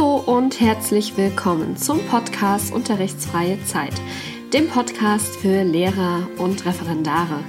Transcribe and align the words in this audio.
Hallo 0.00 0.16
und 0.16 0.58
herzlich 0.60 1.18
willkommen 1.18 1.76
zum 1.76 2.00
Podcast 2.06 2.72
Unterrichtsfreie 2.72 3.62
Zeit, 3.66 3.92
dem 4.50 4.66
Podcast 4.66 5.36
für 5.36 5.62
Lehrer 5.62 6.26
und 6.38 6.64
Referendare. 6.64 7.40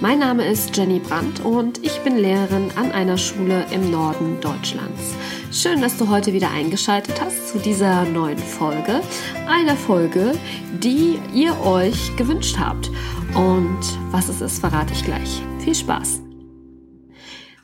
Mein 0.00 0.18
Name 0.18 0.46
ist 0.46 0.74
Jenny 0.74 1.00
Brandt 1.00 1.40
und 1.44 1.84
ich 1.84 1.98
bin 1.98 2.16
Lehrerin 2.16 2.70
an 2.76 2.92
einer 2.92 3.18
Schule 3.18 3.66
im 3.72 3.90
Norden 3.90 4.40
Deutschlands. 4.40 5.16
Schön, 5.52 5.82
dass 5.82 5.98
du 5.98 6.08
heute 6.08 6.32
wieder 6.32 6.50
eingeschaltet 6.50 7.20
hast 7.20 7.48
zu 7.48 7.58
dieser 7.58 8.06
neuen 8.06 8.38
Folge. 8.38 9.02
Einer 9.46 9.76
Folge, 9.76 10.32
die 10.82 11.18
ihr 11.34 11.60
euch 11.60 12.16
gewünscht 12.16 12.56
habt. 12.58 12.90
Und 13.34 13.80
was 14.12 14.30
es 14.30 14.40
ist, 14.40 14.60
verrate 14.60 14.94
ich 14.94 15.04
gleich. 15.04 15.42
Viel 15.58 15.74
Spaß! 15.74 16.27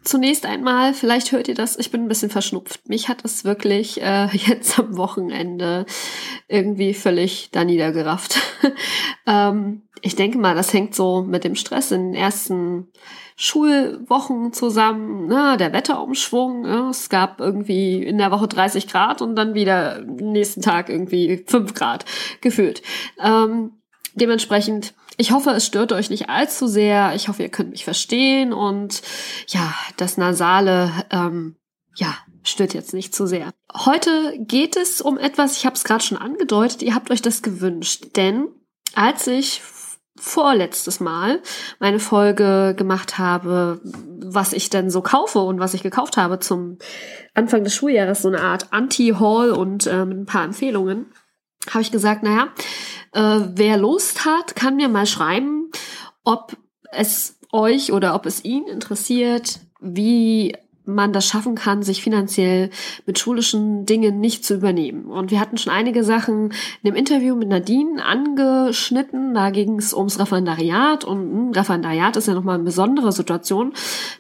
Zunächst 0.05 0.45
einmal, 0.45 0.93
vielleicht 0.93 1.33
hört 1.33 1.49
ihr 1.49 1.55
das, 1.55 1.79
ich 1.79 1.91
bin 1.91 2.03
ein 2.03 2.09
bisschen 2.09 2.29
verschnupft. 2.29 2.89
Mich 2.89 3.09
hat 3.09 3.25
es 3.25 3.45
wirklich 3.45 4.03
äh, 4.03 4.27
jetzt 4.33 4.79
am 4.79 4.97
Wochenende 4.99 5.87
irgendwie 6.47 6.93
völlig 6.93 7.49
da 7.53 7.65
niedergerafft. 7.65 8.39
ähm, 9.27 9.83
ich 10.03 10.15
denke 10.15 10.37
mal, 10.37 10.55
das 10.55 10.75
hängt 10.75 10.95
so 10.95 11.23
mit 11.23 11.45
dem 11.45 11.55
Stress 11.55 11.91
in 11.91 12.13
den 12.13 12.15
ersten 12.15 12.89
Schulwochen 13.37 14.53
zusammen, 14.53 15.27
ne, 15.27 15.57
der 15.59 15.73
Wetterumschwung. 15.73 16.63
Ne, 16.63 16.89
es 16.91 17.09
gab 17.09 17.41
irgendwie 17.41 18.03
in 18.03 18.19
der 18.19 18.31
Woche 18.31 18.47
30 18.47 18.87
Grad 18.87 19.23
und 19.23 19.35
dann 19.37 19.55
wieder 19.55 20.01
nächsten 20.03 20.61
Tag 20.61 20.91
irgendwie 20.91 21.43
5 21.47 21.73
Grad 21.73 22.05
gefühlt. 22.43 22.83
Ähm, 23.19 23.73
dementsprechend 24.15 24.93
ich 25.17 25.33
hoffe, 25.33 25.51
es 25.51 25.67
stört 25.67 25.93
euch 25.93 26.11
nicht 26.11 26.29
allzu 26.29 26.67
sehr. 26.67 27.15
Ich 27.15 27.29
hoffe, 27.29 27.43
ihr 27.43 27.49
könnt 27.49 27.71
mich 27.71 27.85
verstehen 27.85 28.53
und 28.53 29.03
ja, 29.49 29.75
das 29.97 30.17
Nasale, 30.17 30.91
ähm, 31.11 31.57
ja, 31.97 32.15
stört 32.43 32.75
jetzt 32.75 32.95
nicht 32.95 33.15
zu 33.15 33.27
sehr. 33.27 33.53
Heute 33.73 34.35
geht 34.39 34.77
es 34.77 35.01
um 35.01 35.19
etwas, 35.19 35.57
ich 35.57 35.67
habe 35.67 35.77
es 35.77 35.85
gerade 35.85 36.05
schon 36.05 36.19
angedeutet, 36.19 36.83
ihr 36.83 36.95
habt 36.95 37.11
euch 37.11 37.23
das 37.23 37.43
gewünscht, 37.43 38.17
denn 38.17 38.49
als 38.95 39.27
ich 39.27 39.63
vorletztes 40.17 41.01
Mal 41.01 41.43
meine 41.81 41.99
Folge 41.99 42.75
gemacht 42.77 43.19
habe, 43.19 43.81
was 43.85 44.53
ich 44.53 44.71
denn 44.71 44.89
so 44.91 45.03
kaufe 45.03 45.41
und 45.41 45.59
was 45.59 45.75
ich 45.75 45.83
gekauft 45.83 46.17
habe 46.17 46.39
zum 46.39 46.79
Anfang 47.35 47.65
des 47.65 47.75
Schuljahres, 47.75 48.23
so 48.23 48.29
eine 48.29 48.41
Art 48.41 48.73
Anti-Haul 48.73 49.51
und 49.51 49.87
ähm, 49.87 50.11
ein 50.11 50.27
paar 50.27 50.45
Empfehlungen, 50.45 51.07
habe 51.71 51.83
ich 51.83 51.91
gesagt, 51.91 52.23
naja, 52.23 52.49
äh, 53.15 53.41
wer 53.55 53.77
Lust 53.79 54.25
hat, 54.25 54.55
kann 54.55 54.77
mir 54.77 54.89
mal 54.89 55.07
schreiben, 55.07 55.71
ob 56.25 56.57
es 56.91 57.39
euch 57.53 57.93
oder 57.93 58.15
ob 58.15 58.27
es 58.27 58.45
ihn 58.45 58.67
interessiert, 58.67 59.61
wie 59.81 60.57
man 60.87 61.13
das 61.13 61.27
schaffen 61.27 61.55
kann, 61.55 61.83
sich 61.83 62.03
finanziell 62.03 62.71
mit 63.07 63.19
schulischen 63.19 63.87
Dingen 63.87 64.21
nicht 64.21 64.45
zu 64.45 64.55
übernehmen. 64.55 65.07
Und 65.07 65.31
wir 65.31 65.41
hatten 65.41 65.57
schon 65.57 65.73
einige 65.73 66.05
Sachen 66.05 66.51
in 66.83 66.91
dem 66.91 66.95
Interview 66.95 67.35
mit 67.37 67.49
Nadine 67.49 68.05
angeschnitten. 68.05 69.33
Da 69.35 69.51
ging 69.51 69.79
es 69.79 69.95
ums 69.95 70.19
Referendariat 70.19 71.05
und 71.05 71.19
hm, 71.21 71.53
Referendariat 71.53 72.17
ist 72.17 72.29
ja 72.29 72.35
nochmal 72.35 72.57
eine 72.57 72.65
besondere 72.65 73.13
Situation. 73.13 73.73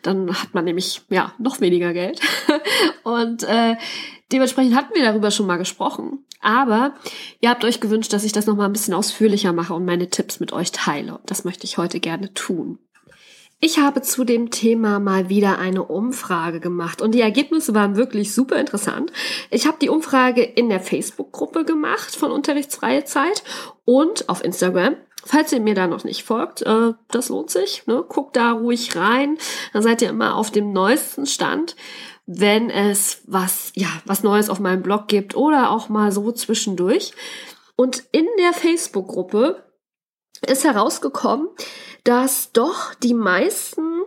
Dann 0.02 0.30
hat 0.30 0.54
man 0.54 0.64
nämlich 0.64 1.02
ja 1.10 1.32
noch 1.38 1.60
weniger 1.60 1.92
Geld. 1.92 2.20
und 3.02 3.42
äh, 3.42 3.76
dementsprechend 4.32 4.74
hatten 4.74 4.94
wir 4.94 5.04
darüber 5.04 5.30
schon 5.30 5.46
mal 5.46 5.56
gesprochen. 5.56 6.24
Aber 6.40 6.94
ihr 7.40 7.50
habt 7.50 7.64
euch 7.64 7.80
gewünscht, 7.80 8.12
dass 8.12 8.24
ich 8.24 8.32
das 8.32 8.46
nochmal 8.46 8.66
ein 8.66 8.72
bisschen 8.72 8.94
ausführlicher 8.94 9.52
mache 9.52 9.74
und 9.74 9.84
meine 9.84 10.10
Tipps 10.10 10.40
mit 10.40 10.52
euch 10.52 10.72
teile. 10.72 11.20
Das 11.26 11.44
möchte 11.44 11.64
ich 11.64 11.78
heute 11.78 12.00
gerne 12.00 12.34
tun. 12.34 12.78
Ich 13.60 13.78
habe 13.78 14.02
zu 14.02 14.24
dem 14.24 14.50
Thema 14.50 15.00
mal 15.00 15.30
wieder 15.30 15.58
eine 15.58 15.84
Umfrage 15.84 16.60
gemacht 16.60 17.00
und 17.00 17.14
die 17.14 17.22
Ergebnisse 17.22 17.72
waren 17.74 17.96
wirklich 17.96 18.34
super 18.34 18.56
interessant. 18.56 19.10
Ich 19.50 19.66
habe 19.66 19.78
die 19.80 19.88
Umfrage 19.88 20.42
in 20.42 20.68
der 20.68 20.80
Facebook-Gruppe 20.80 21.64
gemacht 21.64 22.14
von 22.14 22.30
Unterrichtsfreie 22.30 23.04
Zeit 23.04 23.42
und 23.86 24.28
auf 24.28 24.44
Instagram. 24.44 24.96
Falls 25.24 25.50
ihr 25.50 25.60
mir 25.60 25.74
da 25.74 25.86
noch 25.86 26.04
nicht 26.04 26.24
folgt, 26.24 26.60
äh, 26.60 26.92
das 27.10 27.30
lohnt 27.30 27.50
sich. 27.50 27.86
Ne? 27.86 28.04
Guckt 28.06 28.36
da 28.36 28.52
ruhig 28.52 28.94
rein. 28.96 29.38
Dann 29.72 29.82
seid 29.82 30.02
ihr 30.02 30.10
immer 30.10 30.36
auf 30.36 30.50
dem 30.50 30.72
neuesten 30.72 31.24
Stand 31.24 31.74
wenn 32.26 32.70
es 32.70 33.22
was, 33.26 33.72
ja, 33.74 33.88
was 34.04 34.22
Neues 34.22 34.48
auf 34.48 34.60
meinem 34.60 34.82
Blog 34.82 35.08
gibt 35.08 35.36
oder 35.36 35.70
auch 35.70 35.88
mal 35.88 36.12
so 36.12 36.32
zwischendurch. 36.32 37.12
Und 37.76 38.04
in 38.12 38.26
der 38.38 38.52
Facebook-Gruppe 38.52 39.64
ist 40.46 40.64
herausgekommen, 40.64 41.48
dass 42.04 42.52
doch 42.52 42.94
die 42.94 43.14
meisten 43.14 44.02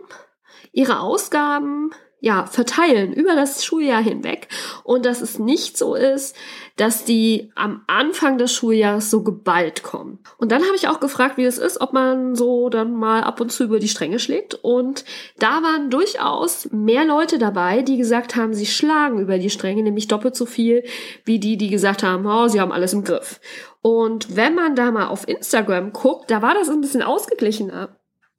ihre 0.72 1.00
Ausgaben 1.00 1.90
ja, 2.20 2.46
verteilen 2.46 3.12
über 3.12 3.36
das 3.36 3.64
Schuljahr 3.64 4.02
hinweg 4.02 4.48
und 4.82 5.06
dass 5.06 5.20
es 5.20 5.38
nicht 5.38 5.78
so 5.78 5.94
ist, 5.94 6.34
dass 6.76 7.04
die 7.04 7.52
am 7.54 7.82
Anfang 7.86 8.38
des 8.38 8.52
Schuljahres 8.52 9.10
so 9.10 9.22
geballt 9.22 9.82
kommen. 9.82 10.18
Und 10.36 10.50
dann 10.50 10.62
habe 10.62 10.74
ich 10.74 10.88
auch 10.88 11.00
gefragt, 11.00 11.36
wie 11.36 11.44
es 11.44 11.58
ist, 11.58 11.80
ob 11.80 11.92
man 11.92 12.34
so 12.34 12.70
dann 12.70 12.94
mal 12.94 13.22
ab 13.22 13.40
und 13.40 13.52
zu 13.52 13.64
über 13.64 13.78
die 13.78 13.88
Stränge 13.88 14.18
schlägt 14.18 14.54
und 14.54 15.04
da 15.38 15.62
waren 15.62 15.90
durchaus 15.90 16.68
mehr 16.72 17.04
Leute 17.04 17.38
dabei, 17.38 17.82
die 17.82 17.96
gesagt 17.96 18.34
haben, 18.34 18.52
sie 18.52 18.66
schlagen 18.66 19.20
über 19.20 19.38
die 19.38 19.50
Stränge, 19.50 19.82
nämlich 19.82 20.08
doppelt 20.08 20.34
so 20.34 20.46
viel 20.46 20.84
wie 21.24 21.38
die, 21.38 21.56
die 21.56 21.70
gesagt 21.70 22.02
haben, 22.02 22.26
oh, 22.26 22.48
sie 22.48 22.60
haben 22.60 22.72
alles 22.72 22.92
im 22.92 23.04
Griff. 23.04 23.40
Und 23.80 24.36
wenn 24.36 24.54
man 24.54 24.74
da 24.74 24.90
mal 24.90 25.06
auf 25.06 25.28
Instagram 25.28 25.92
guckt, 25.92 26.30
da 26.30 26.42
war 26.42 26.54
das 26.54 26.68
ein 26.68 26.80
bisschen 26.80 27.02
ausgeglichener. 27.02 27.97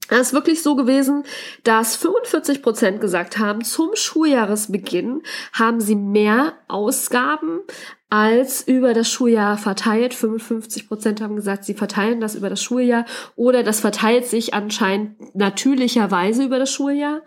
Es 0.10 0.28
ist 0.28 0.34
wirklich 0.34 0.64
so 0.64 0.76
gewesen, 0.76 1.24
dass 1.64 1.96
45 1.96 2.62
Prozent 2.64 3.02
gesagt 3.02 3.38
haben, 3.38 3.64
zum 3.64 3.92
Schuljahresbeginn 3.94 5.22
haben 5.54 5.80
sie 5.82 5.96
mehr 5.96 6.54
Ausgaben 6.68 7.62
als 8.10 8.68
über 8.68 8.94
das 8.94 9.10
Schuljahr 9.10 9.58
verteilt. 9.58 10.16
55 10.16 10.88
Prozent 10.88 11.22
haben 11.22 11.36
gesagt, 11.36 11.64
sie 11.64 11.76
verteilen 11.76 12.20
das 12.20 12.34
über 12.34 12.50
das 12.50 12.62
Schuljahr 12.62 13.06
oder 13.36 13.62
das 13.62 13.80
verteilt 13.80 14.26
sich 14.26 14.54
anscheinend 14.54 15.36
natürlicherweise 15.36 16.44
über 16.44 16.58
das 16.58 16.72
Schuljahr. 16.72 17.22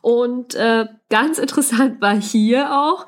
Und 0.00 0.56
äh, 0.56 0.86
ganz 1.08 1.38
interessant 1.44 2.00
war 2.00 2.20
hier 2.20 2.72
auch, 2.72 3.06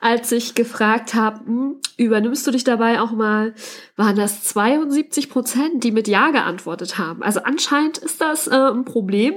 als 0.00 0.30
ich 0.32 0.54
gefragt 0.54 1.14
habe, 1.14 1.40
hm, 1.46 1.76
übernimmst 1.96 2.46
du 2.46 2.50
dich 2.50 2.64
dabei 2.64 3.00
auch 3.00 3.12
mal, 3.12 3.54
waren 3.96 4.16
das 4.16 4.44
72 4.44 5.30
Prozent, 5.30 5.82
die 5.82 5.92
mit 5.92 6.08
Ja 6.08 6.30
geantwortet 6.30 6.98
haben. 6.98 7.22
Also 7.22 7.40
anscheinend 7.42 7.96
ist 7.98 8.20
das 8.20 8.48
äh, 8.48 8.54
ein 8.54 8.84
Problem 8.84 9.34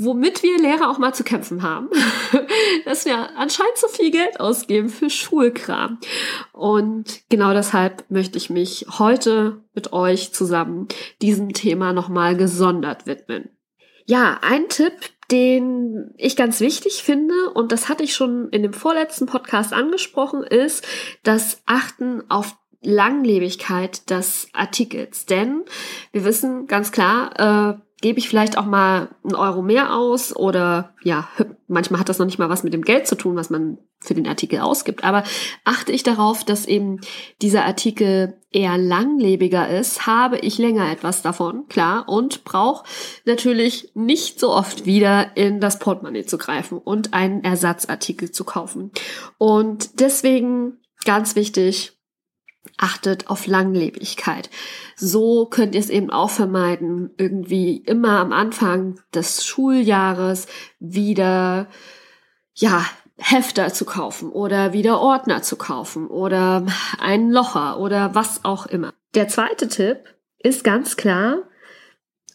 womit 0.00 0.42
wir 0.42 0.58
Lehrer 0.58 0.90
auch 0.90 0.98
mal 0.98 1.14
zu 1.14 1.24
kämpfen 1.24 1.62
haben, 1.62 1.88
dass 2.84 3.04
wir 3.04 3.36
anscheinend 3.36 3.76
zu 3.76 3.88
viel 3.88 4.10
Geld 4.10 4.40
ausgeben 4.40 4.88
für 4.88 5.10
Schulkram. 5.10 5.98
Und 6.52 7.20
genau 7.28 7.52
deshalb 7.52 8.04
möchte 8.10 8.38
ich 8.38 8.50
mich 8.50 8.86
heute 8.98 9.62
mit 9.74 9.92
euch 9.92 10.32
zusammen 10.32 10.88
diesem 11.20 11.52
Thema 11.52 11.92
nochmal 11.92 12.36
gesondert 12.36 13.06
widmen. 13.06 13.50
Ja, 14.06 14.38
ein 14.42 14.68
Tipp, 14.68 14.92
den 15.30 16.14
ich 16.16 16.34
ganz 16.34 16.60
wichtig 16.60 17.02
finde, 17.04 17.50
und 17.54 17.70
das 17.70 17.88
hatte 17.88 18.02
ich 18.02 18.14
schon 18.14 18.48
in 18.50 18.62
dem 18.62 18.72
vorletzten 18.72 19.26
Podcast 19.26 19.72
angesprochen, 19.72 20.42
ist 20.42 20.84
das 21.22 21.62
Achten 21.66 22.28
auf 22.28 22.56
Langlebigkeit 22.82 24.08
des 24.10 24.48
Artikels. 24.52 25.26
Denn 25.26 25.64
wir 26.12 26.24
wissen 26.24 26.66
ganz 26.66 26.92
klar, 26.92 27.78
äh, 27.78 27.89
gebe 28.00 28.18
ich 28.18 28.28
vielleicht 28.28 28.56
auch 28.56 28.64
mal 28.64 29.08
einen 29.24 29.34
Euro 29.34 29.62
mehr 29.62 29.94
aus 29.94 30.34
oder 30.34 30.94
ja, 31.02 31.28
manchmal 31.68 32.00
hat 32.00 32.08
das 32.08 32.18
noch 32.18 32.26
nicht 32.26 32.38
mal 32.38 32.48
was 32.48 32.62
mit 32.62 32.72
dem 32.72 32.82
Geld 32.82 33.06
zu 33.06 33.14
tun, 33.14 33.36
was 33.36 33.50
man 33.50 33.78
für 34.00 34.14
den 34.14 34.26
Artikel 34.26 34.60
ausgibt. 34.60 35.04
Aber 35.04 35.24
achte 35.64 35.92
ich 35.92 36.02
darauf, 36.02 36.44
dass 36.44 36.66
eben 36.66 37.00
dieser 37.42 37.66
Artikel 37.66 38.38
eher 38.50 38.78
langlebiger 38.78 39.68
ist, 39.68 40.06
habe 40.06 40.38
ich 40.38 40.58
länger 40.58 40.90
etwas 40.90 41.22
davon, 41.22 41.68
klar, 41.68 42.08
und 42.08 42.44
brauche 42.44 42.84
natürlich 43.26 43.90
nicht 43.94 44.40
so 44.40 44.50
oft 44.50 44.86
wieder 44.86 45.36
in 45.36 45.60
das 45.60 45.78
Portemonnaie 45.78 46.24
zu 46.24 46.38
greifen 46.38 46.78
und 46.78 47.12
einen 47.12 47.44
Ersatzartikel 47.44 48.30
zu 48.30 48.44
kaufen. 48.44 48.90
Und 49.36 50.00
deswegen 50.00 50.78
ganz 51.04 51.36
wichtig, 51.36 51.99
achtet 52.76 53.28
auf 53.28 53.46
Langlebigkeit. 53.46 54.50
So 54.96 55.46
könnt 55.46 55.74
ihr 55.74 55.80
es 55.80 55.90
eben 55.90 56.10
auch 56.10 56.30
vermeiden, 56.30 57.10
irgendwie 57.16 57.76
immer 57.76 58.18
am 58.20 58.32
Anfang 58.32 59.00
des 59.14 59.44
Schuljahres 59.44 60.46
wieder, 60.78 61.68
ja, 62.54 62.84
Hefter 63.22 63.72
zu 63.72 63.84
kaufen 63.84 64.30
oder 64.30 64.72
wieder 64.72 64.98
Ordner 64.98 65.42
zu 65.42 65.56
kaufen 65.56 66.06
oder 66.06 66.64
einen 66.98 67.30
Locher 67.30 67.78
oder 67.78 68.14
was 68.14 68.44
auch 68.44 68.64
immer. 68.64 68.94
Der 69.14 69.28
zweite 69.28 69.68
Tipp 69.68 70.04
ist 70.38 70.64
ganz 70.64 70.96
klar, 70.96 71.42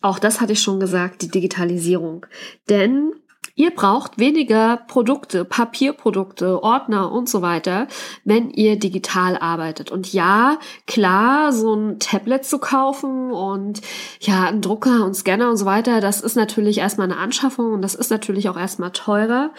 auch 0.02 0.20
das 0.20 0.42
hatte 0.42 0.54
ich 0.54 0.62
schon 0.62 0.80
gesagt, 0.80 1.24
die 1.24 1.30
Digitalisierung. 1.30 2.28
Denn 2.70 3.14
Ihr 3.58 3.72
braucht 3.72 4.20
weniger 4.20 4.76
Produkte, 4.76 5.46
Papierprodukte, 5.46 6.62
Ordner 6.62 7.10
und 7.10 7.30
so 7.30 7.42
weiter, 7.42 7.88
wenn 8.26 8.50
ihr 8.50 8.78
digital 8.78 9.38
arbeitet. 9.38 9.92
Und 9.92 10.12
ja, 10.12 10.60
klar, 10.88 11.54
so 11.54 11.74
ein 11.74 12.00
Tablet 12.00 12.44
zu 12.44 12.60
kaufen 12.60 13.32
und 13.32 13.80
ja, 14.20 14.48
ein 14.48 14.62
Drucker 14.62 15.06
und 15.06 15.14
Scanner 15.14 15.50
und 15.50 15.56
so 15.56 15.66
weiter, 15.66 16.02
das 16.02 16.20
ist 16.20 16.36
natürlich 16.36 16.80
erstmal 16.80 17.10
eine 17.10 17.18
Anschaffung 17.18 17.72
und 17.72 17.82
das 17.82 17.96
ist 17.96 18.12
natürlich 18.12 18.50
auch 18.50 18.58
erstmal 18.58 18.92
teurer, 18.92 19.54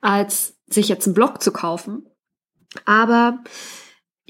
als 0.00 0.56
sich 0.68 0.88
jetzt 0.88 1.08
einen 1.08 1.14
Blog 1.14 1.42
zu 1.42 1.52
kaufen. 1.52 2.06
Aber 2.84 3.40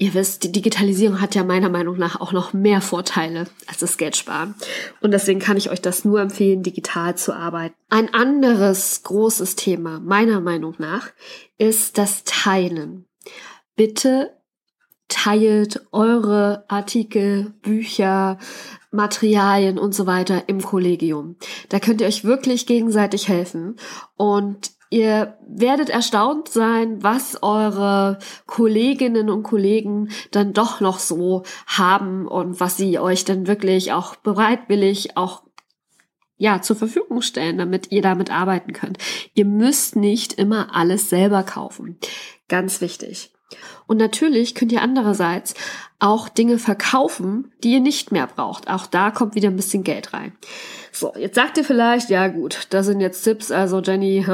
Ihr 0.01 0.15
wisst, 0.15 0.43
die 0.43 0.51
Digitalisierung 0.51 1.21
hat 1.21 1.35
ja 1.35 1.43
meiner 1.43 1.69
Meinung 1.69 1.95
nach 1.95 2.19
auch 2.19 2.31
noch 2.31 2.53
mehr 2.53 2.81
Vorteile 2.81 3.45
als 3.67 3.77
das 3.81 3.97
Geldsparen. 3.97 4.55
Und 4.99 5.11
deswegen 5.11 5.39
kann 5.39 5.57
ich 5.57 5.69
euch 5.69 5.79
das 5.79 6.05
nur 6.05 6.19
empfehlen, 6.19 6.63
digital 6.63 7.15
zu 7.15 7.35
arbeiten. 7.35 7.75
Ein 7.87 8.11
anderes 8.11 9.03
großes 9.03 9.55
Thema 9.57 9.99
meiner 9.99 10.41
Meinung 10.41 10.73
nach 10.79 11.11
ist 11.59 11.99
das 11.99 12.23
Teilen. 12.23 13.05
Bitte 13.75 14.35
teilt 15.07 15.85
eure 15.91 16.65
Artikel, 16.67 17.53
Bücher, 17.61 18.39
Materialien 18.89 19.77
und 19.77 19.93
so 19.93 20.07
weiter 20.07 20.49
im 20.49 20.63
Kollegium. 20.63 21.35
Da 21.69 21.79
könnt 21.79 22.01
ihr 22.01 22.07
euch 22.07 22.23
wirklich 22.23 22.65
gegenseitig 22.65 23.27
helfen. 23.27 23.75
Und 24.15 24.71
Ihr 24.91 25.37
werdet 25.47 25.89
erstaunt 25.89 26.49
sein, 26.49 27.01
was 27.01 27.41
eure 27.41 28.19
Kolleginnen 28.45 29.29
und 29.29 29.43
Kollegen 29.43 30.09
dann 30.31 30.51
doch 30.51 30.81
noch 30.81 30.99
so 30.99 31.43
haben 31.65 32.27
und 32.27 32.59
was 32.59 32.75
sie 32.75 32.99
euch 32.99 33.23
dann 33.23 33.47
wirklich 33.47 33.93
auch 33.93 34.17
bereitwillig 34.17 35.15
auch 35.15 35.43
ja, 36.35 36.61
zur 36.61 36.75
Verfügung 36.75 37.21
stellen, 37.21 37.57
damit 37.57 37.93
ihr 37.93 38.01
damit 38.01 38.31
arbeiten 38.31 38.73
könnt. 38.73 38.97
Ihr 39.33 39.45
müsst 39.45 39.95
nicht 39.95 40.33
immer 40.33 40.75
alles 40.75 41.09
selber 41.09 41.43
kaufen. 41.43 41.97
Ganz 42.49 42.81
wichtig. 42.81 43.31
Und 43.87 43.97
natürlich 43.97 44.55
könnt 44.55 44.71
ihr 44.71 44.81
andererseits 44.81 45.53
auch 45.99 46.29
Dinge 46.29 46.57
verkaufen, 46.57 47.51
die 47.63 47.73
ihr 47.73 47.79
nicht 47.79 48.11
mehr 48.11 48.27
braucht. 48.27 48.69
Auch 48.69 48.87
da 48.87 49.11
kommt 49.11 49.35
wieder 49.35 49.49
ein 49.49 49.55
bisschen 49.55 49.83
Geld 49.83 50.13
rein. 50.13 50.33
So, 50.91 51.13
jetzt 51.15 51.35
sagt 51.35 51.57
ihr 51.57 51.63
vielleicht, 51.63 52.09
ja 52.09 52.27
gut, 52.27 52.67
da 52.71 52.83
sind 52.83 53.01
jetzt 53.01 53.23
Tipps, 53.23 53.51
also 53.51 53.81
Jenny, 53.81 54.25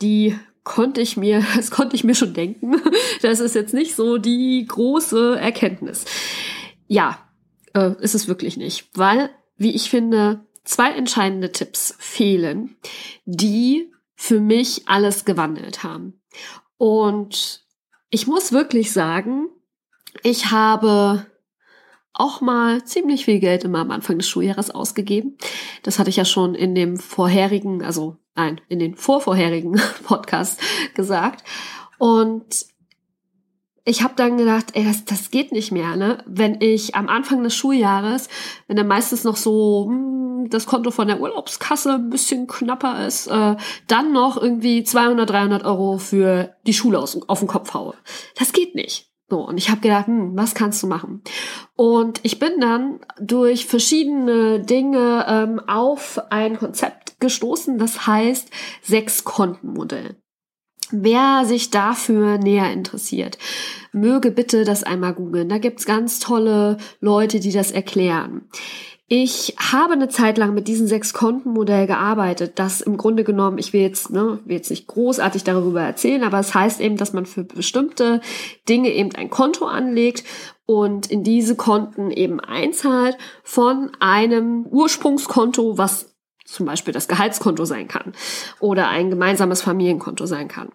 die 0.00 0.38
konnte 0.64 1.00
ich 1.00 1.16
mir, 1.16 1.44
das 1.56 1.70
konnte 1.70 1.96
ich 1.96 2.04
mir 2.04 2.14
schon 2.14 2.34
denken. 2.34 2.80
Das 3.22 3.40
ist 3.40 3.54
jetzt 3.54 3.74
nicht 3.74 3.96
so 3.96 4.16
die 4.16 4.64
große 4.66 5.38
Erkenntnis. 5.38 6.06
Ja, 6.86 7.18
äh, 7.74 7.92
ist 8.00 8.14
es 8.14 8.28
wirklich 8.28 8.56
nicht, 8.56 8.88
weil, 8.94 9.28
wie 9.58 9.74
ich 9.74 9.90
finde, 9.90 10.46
zwei 10.64 10.90
entscheidende 10.92 11.52
Tipps 11.52 11.94
fehlen, 11.98 12.76
die 13.26 13.92
für 14.14 14.40
mich 14.40 14.88
alles 14.88 15.26
gewandelt 15.26 15.82
haben. 15.82 16.20
Und 16.78 17.62
ich 18.10 18.26
muss 18.26 18.52
wirklich 18.52 18.92
sagen, 18.92 19.48
ich 20.22 20.50
habe 20.50 21.26
auch 22.12 22.40
mal 22.40 22.84
ziemlich 22.84 23.24
viel 23.24 23.38
Geld 23.38 23.64
immer 23.64 23.78
am 23.78 23.90
Anfang 23.92 24.18
des 24.18 24.28
Schuljahres 24.28 24.70
ausgegeben. 24.70 25.38
Das 25.82 25.98
hatte 25.98 26.10
ich 26.10 26.16
ja 26.16 26.24
schon 26.24 26.54
in 26.54 26.74
dem 26.74 26.96
vorherigen, 26.96 27.82
also 27.84 28.16
nein, 28.34 28.60
in 28.68 28.80
den 28.80 28.96
vorvorherigen 28.96 29.80
Podcast 30.04 30.60
gesagt. 30.94 31.44
Und 31.98 32.66
ich 33.84 34.02
habe 34.02 34.14
dann 34.16 34.36
gedacht, 34.36 34.66
ey, 34.74 34.84
das, 34.84 35.04
das 35.04 35.30
geht 35.30 35.52
nicht 35.52 35.72
mehr, 35.72 35.96
ne? 35.96 36.22
Wenn 36.26 36.60
ich 36.60 36.94
am 36.94 37.08
Anfang 37.08 37.42
des 37.42 37.54
Schuljahres, 37.54 38.28
wenn 38.66 38.76
dann 38.76 38.88
meistens 38.88 39.24
noch 39.24 39.36
so 39.36 39.86
hm, 39.88 40.29
das 40.48 40.66
Konto 40.66 40.90
von 40.90 41.08
der 41.08 41.20
Urlaubskasse 41.20 41.94
ein 41.94 42.10
bisschen 42.10 42.46
knapper 42.46 43.06
ist, 43.06 43.26
äh, 43.26 43.56
dann 43.86 44.12
noch 44.12 44.40
irgendwie 44.40 44.84
200, 44.84 45.28
300 45.28 45.64
Euro 45.64 45.98
für 45.98 46.54
die 46.66 46.74
Schule 46.74 46.98
aus, 46.98 47.20
auf 47.28 47.40
den 47.40 47.48
Kopf 47.48 47.74
haue. 47.74 47.94
Das 48.38 48.52
geht 48.52 48.74
nicht. 48.74 49.10
So, 49.28 49.46
und 49.46 49.58
ich 49.58 49.70
habe 49.70 49.80
gedacht, 49.80 50.08
hm, 50.08 50.36
was 50.36 50.54
kannst 50.54 50.82
du 50.82 50.88
machen? 50.88 51.22
Und 51.76 52.18
ich 52.24 52.40
bin 52.40 52.58
dann 52.58 52.98
durch 53.20 53.66
verschiedene 53.66 54.58
Dinge 54.60 55.24
ähm, 55.28 55.60
auf 55.68 56.20
ein 56.30 56.58
Konzept 56.58 57.20
gestoßen, 57.20 57.78
das 57.78 58.08
heißt 58.08 58.50
Sechs-Konten-Modell. 58.82 60.16
Wer 60.90 61.44
sich 61.44 61.70
dafür 61.70 62.38
näher 62.38 62.72
interessiert, 62.72 63.38
möge 63.92 64.32
bitte 64.32 64.64
das 64.64 64.82
einmal 64.82 65.14
googeln. 65.14 65.48
Da 65.48 65.58
gibt's 65.58 65.86
ganz 65.86 66.18
tolle 66.18 66.78
Leute, 67.00 67.38
die 67.38 67.52
das 67.52 67.70
erklären. 67.70 68.48
Ich 69.12 69.56
habe 69.58 69.94
eine 69.94 70.08
Zeit 70.08 70.38
lang 70.38 70.54
mit 70.54 70.68
diesem 70.68 70.86
Sechs-Konten-Modell 70.86 71.88
gearbeitet, 71.88 72.60
das 72.60 72.80
im 72.80 72.96
Grunde 72.96 73.24
genommen, 73.24 73.58
ich 73.58 73.72
will 73.72 73.80
jetzt, 73.80 74.10
ne, 74.10 74.38
will 74.44 74.54
jetzt 74.54 74.70
nicht 74.70 74.86
großartig 74.86 75.42
darüber 75.42 75.82
erzählen, 75.82 76.22
aber 76.22 76.38
es 76.38 76.54
heißt 76.54 76.80
eben, 76.80 76.96
dass 76.96 77.12
man 77.12 77.26
für 77.26 77.42
bestimmte 77.42 78.20
Dinge 78.68 78.92
eben 78.92 79.12
ein 79.16 79.28
Konto 79.28 79.66
anlegt 79.66 80.22
und 80.64 81.10
in 81.10 81.24
diese 81.24 81.56
Konten 81.56 82.12
eben 82.12 82.38
einzahlt 82.38 83.18
von 83.42 83.90
einem 83.98 84.64
Ursprungskonto, 84.66 85.76
was 85.76 86.14
zum 86.44 86.66
Beispiel 86.66 86.94
das 86.94 87.08
Gehaltskonto 87.08 87.64
sein 87.64 87.88
kann 87.88 88.12
oder 88.60 88.86
ein 88.90 89.10
gemeinsames 89.10 89.60
Familienkonto 89.60 90.26
sein 90.26 90.46
kann. 90.46 90.70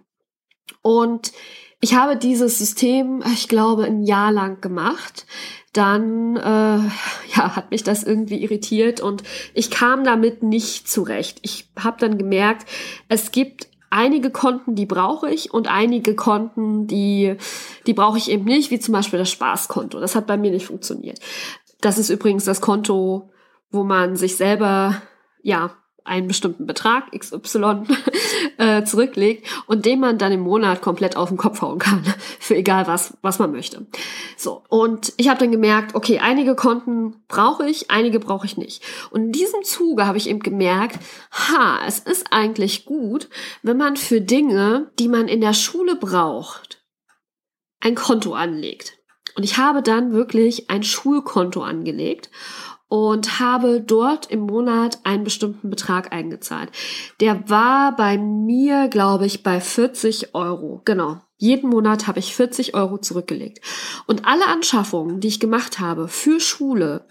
Und 0.82 1.32
ich 1.82 1.96
habe 1.96 2.18
dieses 2.18 2.58
System, 2.58 3.24
ich 3.34 3.48
glaube, 3.48 3.86
ein 3.86 4.04
Jahr 4.04 4.32
lang 4.32 4.62
gemacht 4.62 5.26
dann 5.76 6.38
äh, 6.38 6.42
ja, 7.36 7.56
hat 7.56 7.72
mich 7.72 7.84
das 7.84 8.04
irgendwie 8.04 8.42
irritiert 8.42 9.02
und 9.02 9.24
ich 9.54 9.70
kam 9.70 10.04
damit 10.04 10.42
nicht 10.42 10.90
zurecht. 10.90 11.40
Ich 11.42 11.68
habe 11.78 11.98
dann 12.00 12.18
gemerkt, 12.18 12.66
es 13.10 13.32
gibt 13.32 13.68
einige 13.90 14.30
Konten, 14.30 14.76
die 14.76 14.86
brauche 14.86 15.30
ich 15.30 15.54
und 15.54 15.68
einige 15.68 16.16
Konten, 16.16 16.88
die, 16.88 17.36
die 17.88 17.94
brauche 17.94 18.18
ich 18.18 18.32
eben 18.32 18.46
nicht, 18.46 18.72
wie 18.72 18.80
zum 18.80 18.94
Beispiel 18.94 19.20
das 19.20 19.30
Spaßkonto. 19.32 20.00
Das 20.00 20.16
hat 20.16 20.28
bei 20.28 20.38
mir 20.38 20.52
nicht 20.52 20.66
funktioniert. 20.66 21.20
Das 21.82 21.98
ist 21.98 22.10
übrigens 22.10 22.46
das 22.46 22.62
Konto, 22.62 23.30
wo 23.70 23.84
man 23.84 24.16
sich 24.16 24.38
selber 24.38 25.02
ja 25.42 25.72
einen 26.06 26.28
bestimmten 26.28 26.66
Betrag 26.66 27.12
XY 27.12 27.84
äh, 28.58 28.84
zurücklegt 28.84 29.48
und 29.68 29.86
den 29.86 30.00
man 30.00 30.18
dann 30.18 30.32
im 30.32 30.42
Monat 30.42 30.82
komplett 30.82 31.18
auf 31.18 31.30
den 31.30 31.38
Kopf 31.38 31.62
hauen 31.62 31.80
kann 31.80 32.04
für 32.40 32.56
egal 32.56 32.88
was 32.88 33.18
was 33.22 33.40
man 33.40 33.52
möchte. 33.52 33.86
So 34.38 34.64
und 34.70 35.14
ich 35.18 35.28
habe 35.28 35.40
dann 35.40 35.52
gemerkt, 35.52 35.96
okay, 35.96 36.20
einige 36.20 36.56
Konten 36.56 37.24
brauche 37.28 37.68
ich, 37.68 37.92
einige 37.92 38.20
brauche 38.20 38.46
ich 38.46 38.56
nicht. 38.58 38.84
Und 39.12 39.26
in 39.26 39.32
diesem 39.32 39.64
Zuge 39.64 40.06
habe 40.06 40.18
ich 40.18 40.30
eben 40.30 40.40
gemerkt, 40.40 41.00
ha, 41.32 41.80
es 41.86 42.00
ist 42.00 42.28
eigentlich 42.32 42.86
gut, 42.86 43.30
wenn 43.64 43.78
man 43.78 43.98
für 43.98 44.22
Dinge, 44.22 44.92
die 45.00 45.08
man 45.08 45.28
in 45.28 45.42
der 45.42 45.54
Schule 45.54 45.96
braucht, 45.96 46.84
ein 47.82 47.96
Konto 47.96 48.34
anlegt. 48.34 48.98
Und 49.36 49.44
ich 49.44 49.58
habe 49.58 49.82
dann 49.82 50.14
wirklich 50.14 50.70
ein 50.70 50.84
Schulkonto 50.84 51.62
angelegt 51.62 52.30
und 52.88 53.40
habe 53.40 53.82
dort 53.82 54.28
im 54.28 54.42
Monat 54.42 55.00
einen 55.04 55.24
bestimmten 55.24 55.70
Betrag 55.70 56.14
eingezahlt. 56.14 56.70
Der 57.20 57.50
war 57.50 57.96
bei 57.96 58.18
mir, 58.18 58.88
glaube 58.88 59.26
ich, 59.26 59.44
bei 59.44 59.60
40 59.60 60.36
Euro. 60.36 60.82
Genau. 60.86 61.22
Jeden 61.38 61.70
Monat 61.70 62.08
habe 62.08 62.20
ich 62.20 62.36
40 62.36 62.76
Euro 62.76 62.98
zurückgelegt. 62.98 63.60
Und 64.08 64.26
alle 64.26 64.46
Anschaffungen, 64.48 65.20
die 65.20 65.28
ich 65.28 65.40
gemacht 65.40 65.80
habe 65.80 66.08
für 66.08 66.40
Schule, 66.40 67.06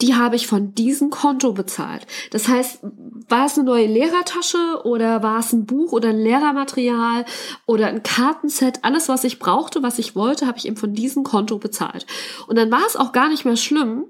die 0.00 0.14
habe 0.14 0.36
ich 0.36 0.46
von 0.46 0.74
diesem 0.74 1.10
Konto 1.10 1.52
bezahlt. 1.52 2.06
Das 2.30 2.46
heißt, 2.46 2.80
war 3.28 3.46
es 3.46 3.56
eine 3.56 3.64
neue 3.64 3.86
Lehrertasche 3.86 4.82
oder 4.84 5.24
war 5.24 5.40
es 5.40 5.52
ein 5.52 5.66
Buch 5.66 5.90
oder 5.90 6.10
ein 6.10 6.20
Lehrermaterial 6.20 7.24
oder 7.66 7.88
ein 7.88 8.04
Kartenset, 8.04 8.84
alles, 8.84 9.08
was 9.08 9.24
ich 9.24 9.40
brauchte, 9.40 9.82
was 9.82 9.98
ich 9.98 10.14
wollte, 10.14 10.46
habe 10.46 10.58
ich 10.58 10.66
eben 10.66 10.76
von 10.76 10.94
diesem 10.94 11.24
Konto 11.24 11.58
bezahlt. 11.58 12.06
Und 12.46 12.56
dann 12.56 12.70
war 12.70 12.86
es 12.86 12.96
auch 12.96 13.10
gar 13.10 13.28
nicht 13.28 13.44
mehr 13.44 13.56
schlimm, 13.56 14.04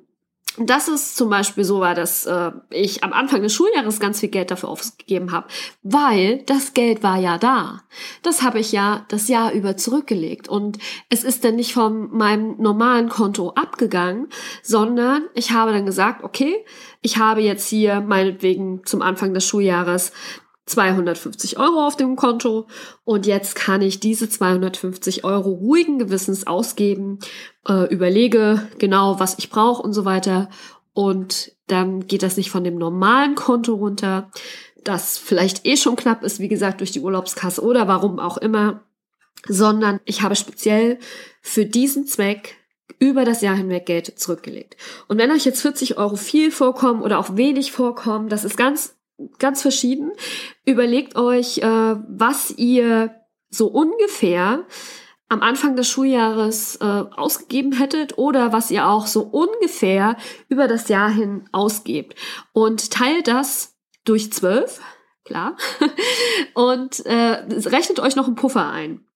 dass 0.57 0.88
es 0.88 1.14
zum 1.14 1.31
Beispiel 1.31 1.64
so 1.64 1.81
war, 1.81 1.95
dass 1.95 2.26
äh, 2.26 2.50
ich 2.71 3.05
am 3.05 3.12
Anfang 3.12 3.43
des 3.43 3.55
Schuljahres 3.55 4.00
ganz 4.00 4.21
viel 4.21 4.28
Geld 4.28 4.50
dafür 4.50 4.71
ausgegeben 4.71 5.31
habe, 5.31 5.47
weil 5.83 6.43
das 6.47 6.75
Geld 6.75 7.02
war 7.02 7.19
ja 7.19 7.38
da. 7.38 7.83
Das 8.23 8.43
habe 8.43 8.59
ich 8.59 8.73
ja 8.73 9.05
das 9.09 9.28
Jahr 9.28 9.52
über 9.52 9.76
zurückgelegt 9.76 10.49
und 10.49 10.78
es 11.11 11.23
ist 11.23 11.45
dann 11.45 11.57
nicht 11.57 11.75
von 11.75 12.11
meinem 12.11 12.57
normalen 12.59 13.09
Konto 13.09 13.50
abgegangen, 13.50 14.28
sondern 14.62 15.25
ich 15.35 15.52
habe 15.52 15.73
dann 15.73 15.87
gesagt, 15.87 16.25
okay, 16.25 16.64
ich 17.02 17.19
habe 17.19 17.40
jetzt 17.40 17.69
hier 17.69 18.00
meinetwegen 18.00 18.85
zum 18.85 19.02
Anfang 19.02 19.35
des 19.35 19.47
Schuljahres 19.47 20.12
250 20.69 21.59
Euro 21.59 21.87
auf 21.87 21.97
dem 21.97 22.17
Konto 22.17 22.67
und 23.05 23.27
jetzt 23.27 23.55
kann 23.55 23.83
ich 23.83 24.01
diese 24.01 24.29
250 24.29 25.25
Euro 25.25 25.51
ruhigen 25.51 25.99
Gewissens 25.99 26.47
ausgeben, 26.47 27.19
äh, 27.69 27.93
überlege 27.93 28.67
genau, 28.79 29.19
was 29.19 29.39
ich 29.39 29.51
brauche 29.51 29.83
und 29.83 29.93
so 29.93 30.05
weiter 30.05 30.49
und 30.93 31.53
dann 31.67 32.07
geht 32.07 32.23
das 32.23 32.37
nicht 32.37 32.51
von 32.51 32.65
dem 32.65 32.77
normalen 32.77 33.35
Konto 33.35 33.75
runter, 33.75 34.31
das 34.85 35.19
vielleicht 35.19 35.67
eh 35.67 35.77
schon 35.77 35.97
knapp 35.97 36.23
ist, 36.23 36.41
wie 36.41 36.49
gesagt, 36.49 36.81
durch 36.81 36.91
die 36.91 37.01
Urlaubskasse 37.01 37.63
oder 37.63 37.89
warum 37.89 38.19
auch 38.19 38.39
immer, 38.39 38.85
sondern 39.47 40.01
ich 40.05 40.23
habe 40.23 40.37
speziell 40.37 40.99
für 41.41 41.67
diesen 41.67 42.07
Zweck 42.07 42.57
über 42.99 43.25
das 43.25 43.43
Jahr 43.43 43.55
hinweg 43.55 43.87
Geld 43.87 44.19
zurückgelegt. 44.19 44.77
Und 45.07 45.19
wenn 45.19 45.31
euch 45.31 45.45
jetzt 45.45 45.63
40 45.63 45.99
Euro 45.99 46.17
viel 46.17 46.51
vorkommen 46.51 47.03
oder 47.03 47.19
auch 47.19 47.37
wenig 47.37 47.71
vorkommen, 47.71 48.29
das 48.29 48.45
ist 48.45 48.57
ganz 48.57 48.98
ganz 49.39 49.63
verschieden. 49.63 50.13
Überlegt 50.65 51.17
euch, 51.17 51.59
äh, 51.59 51.97
was 52.09 52.51
ihr 52.53 53.15
so 53.51 53.69
ungefähr 53.69 54.67
am 55.29 55.43
Anfang 55.43 55.77
des 55.77 55.89
Schuljahres 55.89 56.77
äh, 56.77 56.85
ausgegeben 56.85 57.73
hättet 57.73 58.17
oder 58.17 58.53
was 58.53 58.71
ihr 58.71 58.87
auch 58.87 59.07
so 59.07 59.23
ungefähr 59.23 60.17
über 60.49 60.69
das 60.69 60.89
Jahr 60.89 61.11
hin 61.11 61.49
ausgebt. 61.53 62.15
Und 62.53 62.91
teilt 62.91 63.29
das 63.29 63.77
durch 64.05 64.33
zwölf, 64.33 64.81
klar, 65.25 65.57
und 66.55 67.05
äh, 67.05 67.45
rechnet 67.69 68.01
euch 68.01 68.17
noch 68.17 68.27
einen 68.27 68.37
Puffer 68.37 68.71
ein. 68.71 69.08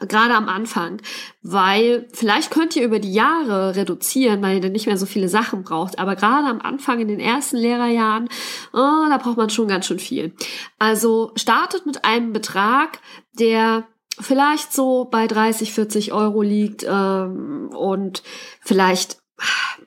Gerade 0.00 0.34
am 0.34 0.48
Anfang, 0.48 1.00
weil 1.42 2.08
vielleicht 2.12 2.50
könnt 2.50 2.74
ihr 2.76 2.84
über 2.84 2.98
die 2.98 3.12
Jahre 3.12 3.76
reduzieren, 3.76 4.42
weil 4.42 4.56
ihr 4.56 4.60
dann 4.60 4.72
nicht 4.72 4.86
mehr 4.86 4.96
so 4.96 5.06
viele 5.06 5.28
Sachen 5.28 5.62
braucht. 5.62 5.98
Aber 5.98 6.16
gerade 6.16 6.48
am 6.48 6.60
Anfang 6.60 7.00
in 7.00 7.08
den 7.08 7.20
ersten 7.20 7.58
Lehrerjahren, 7.58 8.28
oh, 8.72 9.06
da 9.08 9.18
braucht 9.22 9.36
man 9.36 9.50
schon 9.50 9.68
ganz 9.68 9.86
schön 9.86 9.98
viel. 9.98 10.34
Also 10.78 11.32
startet 11.36 11.84
mit 11.84 12.04
einem 12.04 12.32
Betrag, 12.32 13.00
der 13.38 13.86
vielleicht 14.18 14.72
so 14.72 15.04
bei 15.04 15.26
30, 15.26 15.72
40 15.72 16.12
Euro 16.12 16.42
liegt 16.42 16.84
ähm, 16.88 17.68
und 17.74 18.22
vielleicht 18.60 19.18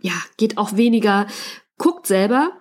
ja 0.02 0.14
geht 0.38 0.58
auch 0.58 0.76
weniger. 0.78 1.28
Guckt 1.78 2.08
selber, 2.08 2.52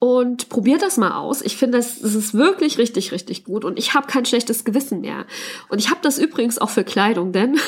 und 0.00 0.48
probiert 0.48 0.82
das 0.82 0.96
mal 0.96 1.12
aus. 1.12 1.42
Ich 1.42 1.56
finde, 1.56 1.78
das, 1.78 2.00
das 2.00 2.14
ist 2.14 2.34
wirklich 2.34 2.78
richtig, 2.78 3.10
richtig 3.10 3.44
gut 3.44 3.64
und 3.64 3.78
ich 3.78 3.94
habe 3.94 4.06
kein 4.06 4.24
schlechtes 4.24 4.64
Gewissen 4.64 5.00
mehr. 5.00 5.26
Und 5.68 5.78
ich 5.80 5.90
habe 5.90 6.00
das 6.02 6.18
übrigens 6.18 6.58
auch 6.58 6.70
für 6.70 6.84
Kleidung, 6.84 7.32
denn 7.32 7.58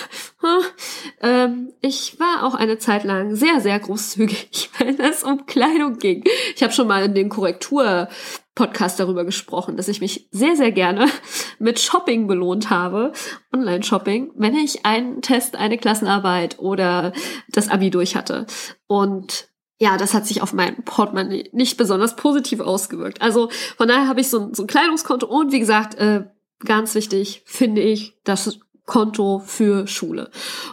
ähm, 1.20 1.72
ich 1.80 2.20
war 2.20 2.44
auch 2.44 2.54
eine 2.54 2.78
Zeit 2.78 3.02
lang 3.02 3.34
sehr, 3.34 3.60
sehr 3.60 3.78
großzügig, 3.80 4.70
wenn 4.78 5.00
es 5.00 5.24
um 5.24 5.46
Kleidung 5.46 5.98
ging. 5.98 6.22
Ich 6.54 6.62
habe 6.62 6.72
schon 6.72 6.86
mal 6.86 7.04
in 7.04 7.14
den 7.14 7.30
Korrektur 7.30 8.08
Podcast 8.54 9.00
darüber 9.00 9.24
gesprochen, 9.24 9.76
dass 9.76 9.88
ich 9.88 10.00
mich 10.00 10.28
sehr, 10.30 10.54
sehr 10.54 10.70
gerne 10.70 11.08
mit 11.58 11.80
Shopping 11.80 12.28
belohnt 12.28 12.70
habe, 12.70 13.12
Online-Shopping, 13.52 14.32
wenn 14.36 14.54
ich 14.54 14.84
einen 14.86 15.22
Test, 15.22 15.56
eine 15.56 15.78
Klassenarbeit 15.78 16.58
oder 16.60 17.12
das 17.48 17.68
Abi 17.68 17.90
durch 17.90 18.14
hatte. 18.14 18.46
Und 18.86 19.49
ja, 19.80 19.96
das 19.96 20.12
hat 20.12 20.26
sich 20.26 20.42
auf 20.42 20.52
mein 20.52 20.84
Portemonnaie 20.84 21.48
nicht 21.52 21.78
besonders 21.78 22.14
positiv 22.14 22.60
ausgewirkt. 22.60 23.22
Also 23.22 23.48
von 23.78 23.88
daher 23.88 24.08
habe 24.08 24.20
ich 24.20 24.28
so 24.28 24.40
ein, 24.40 24.54
so 24.54 24.64
ein 24.64 24.66
Kleidungskonto 24.66 25.26
und 25.26 25.52
wie 25.52 25.58
gesagt, 25.58 25.94
äh, 25.94 26.24
ganz 26.58 26.94
wichtig 26.94 27.42
finde 27.46 27.80
ich 27.80 28.20
das 28.22 28.60
Konto 28.84 29.38
für 29.38 29.86
Schule. 29.86 30.30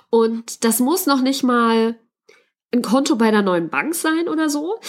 Und 0.09 0.65
das 0.65 0.79
muss 0.79 1.05
noch 1.05 1.21
nicht 1.21 1.43
mal 1.43 1.97
ein 2.73 2.81
Konto 2.81 3.15
bei 3.15 3.31
der 3.31 3.43
neuen 3.43 3.69
Bank 3.69 3.95
sein 3.95 4.27
oder 4.27 4.49
so. 4.49 4.79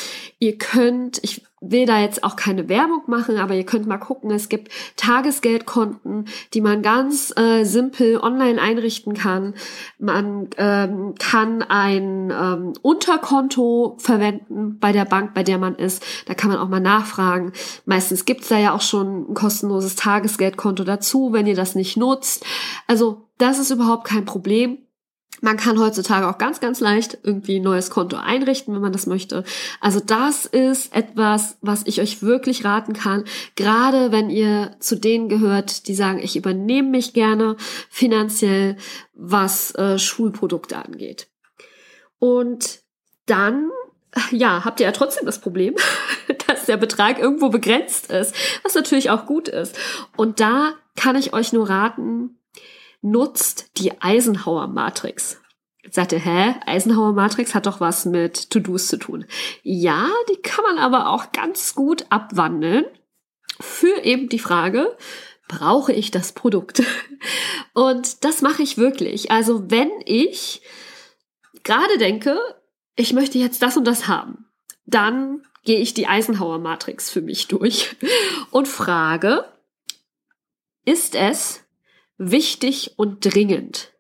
Ihr 0.41 0.59
könnt, 0.59 1.23
ich 1.23 1.45
will 1.61 1.87
da 1.87 2.01
jetzt 2.01 2.25
auch 2.25 2.37
keine 2.37 2.69
Werbung 2.69 3.03
machen, 3.07 3.37
aber 3.37 3.55
ihr 3.55 3.65
könnt 3.65 3.87
mal 3.87 3.99
gucken, 3.99 4.31
es 4.31 4.49
gibt 4.49 4.73
Tagesgeldkonten, 4.97 6.27
die 6.55 6.61
man 6.61 6.83
ganz 6.83 7.33
äh, 7.37 7.65
simpel 7.65 8.19
online 8.19 8.61
einrichten 8.61 9.15
kann. 9.15 9.55
Man 9.99 10.49
ähm, 10.57 11.15
kann 11.19 11.63
ein 11.63 12.31
ähm, 12.31 12.73
Unterkonto 12.83 13.97
verwenden 13.99 14.79
bei 14.79 14.93
der 14.93 15.05
Bank, 15.05 15.35
bei 15.35 15.43
der 15.43 15.59
man 15.59 15.75
ist. 15.75 16.05
Da 16.27 16.35
kann 16.35 16.51
man 16.51 16.59
auch 16.59 16.69
mal 16.69 16.81
nachfragen. 16.81 17.53
Meistens 17.87 18.25
gibt's 18.25 18.49
da 18.49 18.59
ja 18.59 18.75
auch 18.75 18.83
schon 18.83 19.31
ein 19.31 19.35
kostenloses 19.35 19.97
Tagesgeldkonto 19.97 20.85
dazu, 20.85 21.33
wenn 21.33 21.47
ihr 21.47 21.57
das 21.57 21.75
nicht 21.75 21.97
nutzt. 21.97 22.45
Also 22.87 23.29
das 23.39 23.59
ist 23.59 23.71
überhaupt 23.71 24.05
kein 24.05 24.25
Problem. 24.25 24.79
Man 25.41 25.57
kann 25.57 25.79
heutzutage 25.79 26.27
auch 26.29 26.39
ganz, 26.39 26.61
ganz 26.61 26.81
leicht 26.81 27.19
irgendwie 27.23 27.57
ein 27.57 27.63
neues 27.63 27.91
Konto 27.91 28.17
einrichten, 28.17 28.75
wenn 28.75 28.83
man 28.83 28.93
das 28.93 29.07
möchte. 29.07 29.45
Also 29.81 30.01
das 30.01 30.47
ist 30.47 30.95
etwas, 30.95 31.57
was 31.61 31.83
ich 31.87 32.01
euch 32.01 32.23
wirklich 32.23 32.65
raten 32.65 32.93
kann, 32.93 33.25
gerade 33.57 34.13
wenn 34.13 34.31
ihr 34.31 34.77
zu 34.81 34.97
denen 34.97 35.29
gehört, 35.29 35.89
die 35.89 35.95
sagen, 35.95 36.21
ich 36.23 36.37
übernehme 36.37 36.91
mich 36.91 37.13
gerne 37.13 37.57
finanziell, 37.89 38.77
was 39.15 39.75
äh, 39.75 39.99
Schulprodukte 39.99 40.77
angeht. 40.77 41.29
Und 42.19 42.81
dann, 43.27 43.71
ja, 44.31 44.65
habt 44.65 44.81
ihr 44.81 44.87
ja 44.87 44.93
trotzdem 44.93 45.27
das 45.27 45.41
Problem, 45.41 45.75
dass 46.47 46.67
der 46.67 46.77
Betrag 46.77 47.19
irgendwo 47.19 47.49
begrenzt 47.49 48.11
ist, 48.11 48.35
was 48.63 48.75
natürlich 48.75 49.11
auch 49.11 49.27
gut 49.27 49.49
ist. 49.49 49.79
Und 50.17 50.41
da 50.41 50.75
kann 50.97 51.17
ich 51.17 51.33
euch 51.33 51.53
nur 51.53 51.69
raten, 51.69 52.39
nutzt 53.01 53.79
die 53.79 54.01
Eisenhower-Matrix. 54.01 55.41
Jetzt 55.83 55.95
sagt 55.95 56.13
ihr, 56.13 56.19
hä? 56.19 56.55
Eisenhower-Matrix 56.67 57.55
hat 57.55 57.67
doch 57.67 57.81
was 57.81 58.05
mit 58.05 58.51
To-Dos 58.51 58.89
zu 58.89 58.99
tun. 58.99 59.25
Ja, 59.63 60.09
die 60.31 60.41
kann 60.43 60.65
man 60.65 60.79
aber 60.79 61.09
auch 61.09 61.33
ganz 61.33 61.75
gut 61.75 62.07
abwandeln 62.11 62.85
für 63.61 64.05
eben 64.05 64.29
die 64.29 64.39
Frage, 64.39 64.97
brauche 65.49 65.93
ich 65.93 66.11
das 66.11 66.33
Produkt? 66.33 66.83
Und 67.73 68.25
das 68.25 68.43
mache 68.43 68.63
ich 68.63 68.77
wirklich. 68.77 69.31
Also 69.31 69.71
wenn 69.71 69.91
ich 70.05 70.63
gerade 71.63 71.99
denke, 71.99 72.39
ich 72.97 73.13
möchte 73.13 73.39
jetzt 73.39 73.63
das 73.63 73.77
und 73.77 73.85
das 73.85 74.09
haben, 74.09 74.47
dann 74.85 75.47
gehe 75.65 75.79
ich 75.79 75.95
die 75.95 76.07
Eisenhower-Matrix 76.07 77.11
für 77.11 77.21
mich 77.21 77.47
durch 77.47 77.97
und 78.51 78.67
frage, 78.67 79.45
ist 80.85 81.15
es 81.15 81.63
wichtig 82.19 82.95
und 82.97 83.25
dringend. 83.25 83.93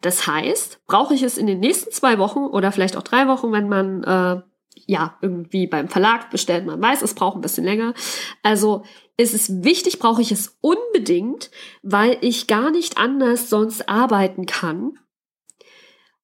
Das 0.00 0.26
heißt, 0.26 0.86
brauche 0.86 1.14
ich 1.14 1.22
es 1.22 1.38
in 1.38 1.46
den 1.46 1.60
nächsten 1.60 1.90
zwei 1.92 2.18
Wochen 2.18 2.40
oder 2.40 2.72
vielleicht 2.72 2.96
auch 2.96 3.02
drei 3.02 3.28
Wochen, 3.28 3.52
wenn 3.52 3.68
man 3.68 4.02
äh, 4.04 4.42
ja 4.86 5.18
irgendwie 5.20 5.66
beim 5.66 5.88
Verlag 5.88 6.30
bestellt, 6.30 6.66
man 6.66 6.80
weiß, 6.80 7.02
es 7.02 7.14
braucht 7.14 7.36
ein 7.36 7.42
bisschen 7.42 7.64
länger. 7.64 7.94
Also 8.42 8.82
ist 9.16 9.34
es 9.34 9.62
wichtig, 9.62 9.98
brauche 9.98 10.22
ich 10.22 10.32
es 10.32 10.58
unbedingt, 10.60 11.50
weil 11.82 12.16
ich 12.22 12.46
gar 12.46 12.70
nicht 12.70 12.98
anders 12.98 13.50
sonst 13.50 13.88
arbeiten 13.88 14.46
kann. 14.46 14.98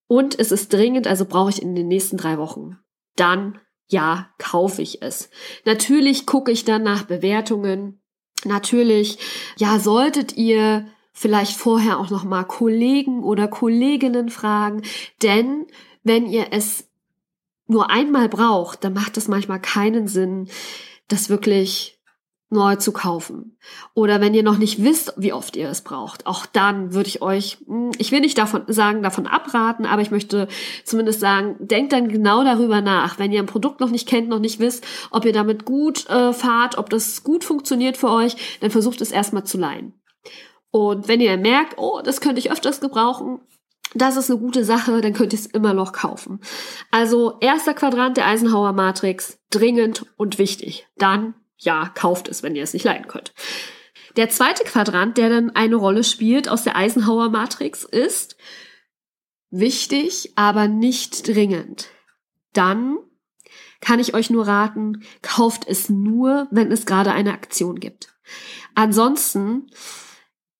Und 0.08 0.38
es 0.38 0.52
ist 0.52 0.72
dringend, 0.72 1.06
also 1.06 1.26
brauche 1.26 1.50
ich 1.50 1.60
in 1.60 1.74
den 1.74 1.88
nächsten 1.88 2.16
drei 2.16 2.38
Wochen. 2.38 2.78
Dann 3.16 3.60
ja, 3.88 4.30
kaufe 4.38 4.82
ich 4.82 5.02
es. 5.02 5.30
Natürlich 5.64 6.26
gucke 6.26 6.50
ich 6.50 6.64
dann 6.64 6.82
nach 6.82 7.04
Bewertungen. 7.04 8.00
Natürlich, 8.44 9.18
ja, 9.56 9.78
solltet 9.78 10.36
ihr 10.36 10.86
vielleicht 11.16 11.56
vorher 11.56 11.98
auch 11.98 12.10
noch 12.10 12.24
mal 12.24 12.44
Kollegen 12.44 13.24
oder 13.24 13.48
Kolleginnen 13.48 14.28
fragen, 14.28 14.82
denn 15.22 15.66
wenn 16.04 16.26
ihr 16.26 16.48
es 16.50 16.88
nur 17.66 17.90
einmal 17.90 18.28
braucht, 18.28 18.84
dann 18.84 18.92
macht 18.92 19.16
es 19.16 19.26
manchmal 19.26 19.60
keinen 19.60 20.08
Sinn, 20.08 20.48
das 21.08 21.30
wirklich 21.30 21.98
neu 22.50 22.76
zu 22.76 22.92
kaufen. 22.92 23.56
Oder 23.94 24.20
wenn 24.20 24.34
ihr 24.34 24.42
noch 24.42 24.58
nicht 24.58 24.84
wisst, 24.84 25.14
wie 25.16 25.32
oft 25.32 25.56
ihr 25.56 25.68
es 25.68 25.80
braucht, 25.80 26.26
auch 26.26 26.44
dann 26.44 26.92
würde 26.92 27.08
ich 27.08 27.22
euch, 27.22 27.58
hm, 27.66 27.90
ich 27.98 28.12
will 28.12 28.20
nicht 28.20 28.38
davon 28.38 28.62
sagen, 28.68 29.02
davon 29.02 29.26
abraten, 29.26 29.86
aber 29.86 30.02
ich 30.02 30.10
möchte 30.10 30.46
zumindest 30.84 31.20
sagen, 31.20 31.56
denkt 31.58 31.92
dann 31.92 32.08
genau 32.08 32.44
darüber 32.44 32.82
nach. 32.82 33.18
Wenn 33.18 33.32
ihr 33.32 33.40
ein 33.40 33.46
Produkt 33.46 33.80
noch 33.80 33.90
nicht 33.90 34.06
kennt, 34.06 34.28
noch 34.28 34.38
nicht 34.38 34.60
wisst, 34.60 34.86
ob 35.10 35.24
ihr 35.24 35.32
damit 35.32 35.64
gut 35.64 36.08
äh, 36.08 36.34
fahrt, 36.34 36.78
ob 36.78 36.90
das 36.90 37.24
gut 37.24 37.42
funktioniert 37.42 37.96
für 37.96 38.10
euch, 38.10 38.58
dann 38.60 38.70
versucht 38.70 39.00
es 39.00 39.10
erstmal 39.10 39.44
zu 39.44 39.56
leihen. 39.56 39.94
Und 40.70 41.08
wenn 41.08 41.20
ihr 41.20 41.36
merkt, 41.36 41.78
oh, 41.78 42.00
das 42.02 42.20
könnte 42.20 42.38
ich 42.38 42.50
öfters 42.50 42.80
gebrauchen, 42.80 43.40
das 43.94 44.16
ist 44.16 44.30
eine 44.30 44.40
gute 44.40 44.64
Sache, 44.64 45.00
dann 45.00 45.12
könnt 45.12 45.32
ihr 45.32 45.38
es 45.38 45.46
immer 45.46 45.72
noch 45.72 45.92
kaufen. 45.92 46.40
Also 46.90 47.38
erster 47.40 47.74
Quadrant 47.74 48.16
der 48.16 48.26
Eisenhower 48.26 48.72
Matrix, 48.72 49.38
dringend 49.50 50.04
und 50.16 50.38
wichtig. 50.38 50.86
Dann, 50.96 51.34
ja, 51.56 51.90
kauft 51.94 52.28
es, 52.28 52.42
wenn 52.42 52.56
ihr 52.56 52.62
es 52.62 52.74
nicht 52.74 52.84
leiden 52.84 53.08
könnt. 53.08 53.32
Der 54.16 54.28
zweite 54.28 54.64
Quadrant, 54.64 55.18
der 55.18 55.28
dann 55.28 55.50
eine 55.50 55.76
Rolle 55.76 56.04
spielt 56.04 56.48
aus 56.48 56.64
der 56.64 56.76
Eisenhower 56.76 57.28
Matrix, 57.28 57.84
ist 57.84 58.36
wichtig, 59.50 60.32
aber 60.36 60.68
nicht 60.68 61.28
dringend. 61.28 61.88
Dann 62.52 62.98
kann 63.80 64.00
ich 64.00 64.14
euch 64.14 64.30
nur 64.30 64.46
raten, 64.46 65.04
kauft 65.22 65.66
es 65.68 65.90
nur, 65.90 66.48
wenn 66.50 66.72
es 66.72 66.86
gerade 66.86 67.12
eine 67.12 67.32
Aktion 67.32 67.78
gibt. 67.78 68.14
Ansonsten 68.74 69.70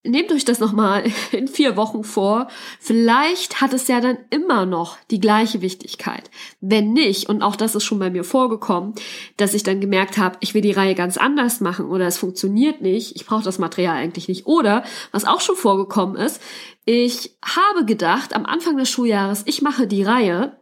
nehmt 0.08 0.32
euch 0.32 0.44
das 0.44 0.60
nochmal 0.60 1.04
in 1.32 1.48
vier 1.48 1.76
Wochen 1.76 2.04
vor. 2.04 2.48
Vielleicht 2.80 3.60
hat 3.60 3.72
es 3.72 3.88
ja 3.88 4.00
dann 4.00 4.18
immer 4.30 4.66
noch 4.66 4.96
die 5.10 5.20
gleiche 5.20 5.60
Wichtigkeit. 5.60 6.30
Wenn 6.60 6.92
nicht, 6.92 7.28
und 7.28 7.42
auch 7.42 7.56
das 7.56 7.74
ist 7.74 7.84
schon 7.84 7.98
bei 7.98 8.10
mir 8.10 8.24
vorgekommen, 8.24 8.94
dass 9.36 9.54
ich 9.54 9.62
dann 9.62 9.80
gemerkt 9.80 10.18
habe, 10.18 10.36
ich 10.40 10.54
will 10.54 10.62
die 10.62 10.72
Reihe 10.72 10.94
ganz 10.94 11.16
anders 11.16 11.60
machen 11.60 11.86
oder 11.86 12.06
es 12.06 12.18
funktioniert 12.18 12.80
nicht, 12.80 13.16
ich 13.16 13.26
brauche 13.26 13.44
das 13.44 13.58
Material 13.58 13.96
eigentlich 13.96 14.28
nicht. 14.28 14.46
Oder, 14.46 14.84
was 15.12 15.24
auch 15.24 15.40
schon 15.40 15.56
vorgekommen 15.56 16.16
ist, 16.16 16.40
ich 16.84 17.36
habe 17.44 17.84
gedacht, 17.84 18.34
am 18.34 18.46
Anfang 18.46 18.76
des 18.76 18.88
Schuljahres, 18.88 19.42
ich 19.46 19.60
mache 19.60 19.86
die 19.86 20.04
Reihe 20.04 20.56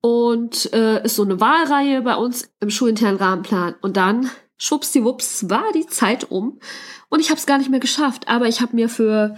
und 0.00 0.72
äh, 0.72 1.04
ist 1.04 1.16
so 1.16 1.24
eine 1.24 1.40
Wahlreihe 1.40 2.02
bei 2.02 2.14
uns 2.14 2.50
im 2.60 2.70
schulinternen 2.70 3.18
Rahmenplan. 3.18 3.74
Und 3.80 3.96
dann, 3.96 4.30
schwuppsdiwupps, 4.58 5.48
war 5.48 5.72
die 5.74 5.86
Zeit 5.86 6.30
um 6.30 6.60
und 7.08 7.20
ich 7.20 7.30
habe 7.30 7.38
es 7.38 7.46
gar 7.46 7.58
nicht 7.58 7.70
mehr 7.70 7.80
geschafft, 7.80 8.28
aber 8.28 8.46
ich 8.46 8.60
habe 8.60 8.76
mir 8.76 8.88
für 8.88 9.36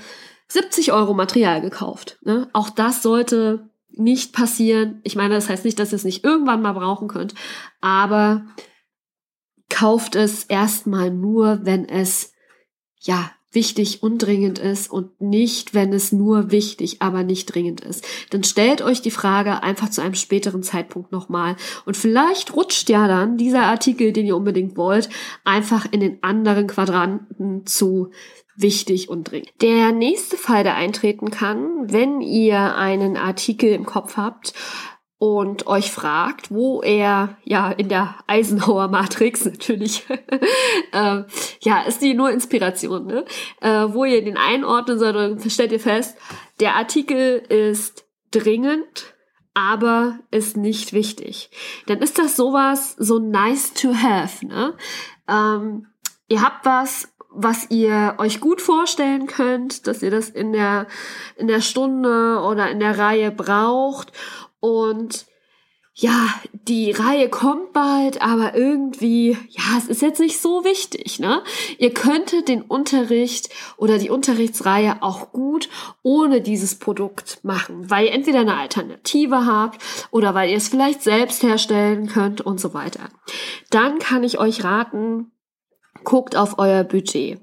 70 0.49 0.93
Euro 0.93 1.15
Material 1.15 1.61
gekauft. 1.61 2.19
Ne? 2.23 2.49
Auch 2.53 2.71
das 2.71 3.03
sollte 3.03 3.71
nicht 3.91 4.33
passieren. 4.33 5.01
Ich 5.05 5.17
meine, 5.17 5.35
das 5.35 5.49
heißt 5.49 5.65
nicht, 5.65 5.79
dass 5.79 5.93
ihr 5.93 5.97
es 5.97 6.05
nicht 6.05 6.25
irgendwann 6.25 6.63
mal 6.63 6.73
brauchen 6.73 7.09
könnt, 7.09 7.35
aber 7.81 8.47
kauft 9.69 10.17
es 10.17 10.45
erstmal 10.45 11.11
nur, 11.11 11.61
wenn 11.65 11.89
es 11.89 12.33
ja 12.99 13.31
wichtig 13.53 14.03
und 14.03 14.19
dringend 14.19 14.59
ist 14.59 14.91
und 14.91 15.21
nicht, 15.21 15.75
wenn 15.75 15.93
es 15.93 16.13
nur 16.13 16.51
wichtig, 16.51 17.03
aber 17.03 17.25
nicht 17.25 17.47
dringend 17.47 17.81
ist. 17.81 18.07
Dann 18.31 18.45
stellt 18.45 18.81
euch 18.83 19.03
die 19.03 19.11
Frage 19.11 19.63
einfach 19.63 19.91
zu 19.91 20.01
einem 20.01 20.15
späteren 20.15 20.63
Zeitpunkt 20.63 21.11
nochmal. 21.11 21.57
Und 21.85 21.97
vielleicht 21.97 22.55
rutscht 22.55 22.89
ja 22.89 23.09
dann 23.09 23.37
dieser 23.37 23.63
Artikel, 23.63 24.13
den 24.13 24.27
ihr 24.27 24.37
unbedingt 24.37 24.77
wollt, 24.77 25.09
einfach 25.45 25.87
in 25.91 26.01
den 26.01 26.23
anderen 26.23 26.69
Quadranten 26.69 27.67
zu 27.67 28.11
wichtig 28.57 29.09
und 29.09 29.31
dringend. 29.31 29.51
Der 29.63 29.93
nächste 29.93 30.37
Fall, 30.37 30.63
der 30.65 30.77
eintreten 30.77 31.31
kann, 31.31 31.91
wenn 31.91 32.21
ihr 32.21 32.77
einen 32.77 33.17
Artikel 33.17 33.71
im 33.73 33.87
Kopf 33.87 34.17
habt, 34.17 34.53
und 35.21 35.67
euch 35.67 35.93
fragt, 35.93 36.51
wo 36.51 36.81
er 36.81 37.37
ja 37.45 37.71
in 37.71 37.91
der 37.91 38.17
Eisenhower 38.27 38.89
Matrix 38.89 39.45
natürlich 39.45 40.07
äh, 40.93 41.23
ja 41.61 41.83
ist 41.87 42.01
die 42.01 42.15
nur 42.15 42.31
Inspiration, 42.31 43.07
ne? 43.07 43.27
Äh, 43.61 43.89
wo 43.91 44.07
ihr 44.07 44.25
den 44.25 44.39
einordnen 44.39 44.99
sollt, 44.99 45.15
dann 45.15 45.51
stellt 45.51 45.73
ihr 45.73 45.81
fest, 45.81 46.17
der 46.59 46.75
Artikel 46.75 47.37
ist 47.37 48.07
dringend, 48.31 49.15
aber 49.53 50.19
ist 50.31 50.57
nicht 50.57 50.95
wichtig. 50.95 51.51
Dann 51.87 51.99
ist 51.99 52.19
das 52.19 52.35
sowas 52.35 52.97
so 52.99 53.19
nice 53.19 53.75
to 53.75 53.93
have, 53.95 54.47
ne? 54.47 54.75
Ähm, 55.29 55.87
ihr 56.29 56.41
habt 56.41 56.65
was, 56.65 57.13
was 57.31 57.71
ihr 57.71 58.15
euch 58.17 58.41
gut 58.41 58.63
vorstellen 58.63 59.27
könnt, 59.27 59.87
dass 59.87 60.03
ihr 60.03 60.11
das 60.11 60.31
in 60.31 60.55
der, 60.55 60.87
in 61.37 61.47
der 61.47 61.61
Stunde 61.61 62.41
oder 62.41 62.71
in 62.71 62.81
der 62.81 62.99
Reihe 62.99 63.31
braucht 63.31 64.13
und 64.61 65.27
ja, 65.93 66.33
die 66.53 66.93
Reihe 66.93 67.29
kommt 67.29 67.73
bald, 67.73 68.23
aber 68.23 68.55
irgendwie, 68.55 69.37
ja, 69.49 69.77
es 69.77 69.87
ist 69.87 70.01
jetzt 70.01 70.21
nicht 70.21 70.41
so 70.41 70.65
wichtig, 70.65 71.19
ne? 71.19 71.43
Ihr 71.79 71.93
könntet 71.93 72.49
den 72.49 72.63
Unterricht 72.63 73.51
oder 73.77 73.99
die 73.99 74.09
Unterrichtsreihe 74.09 75.03
auch 75.03 75.33
gut 75.33 75.69
ohne 76.03 76.41
dieses 76.41 76.79
Produkt 76.79 77.41
machen, 77.43 77.91
weil 77.91 78.07
ihr 78.07 78.13
entweder 78.13 78.41
eine 78.41 78.57
Alternative 78.57 79.45
habt 79.45 79.83
oder 80.11 80.33
weil 80.33 80.51
ihr 80.51 80.57
es 80.57 80.69
vielleicht 80.69 81.03
selbst 81.03 81.43
herstellen 81.43 82.07
könnt 82.07 82.41
und 82.41 82.61
so 82.61 82.73
weiter. 82.73 83.11
Dann 83.71 83.99
kann 83.99 84.23
ich 84.23 84.39
euch 84.39 84.65
raten, 84.65 85.33
guckt 86.05 86.35
auf 86.37 86.59
euer 86.59 86.85
Budget. 86.85 87.41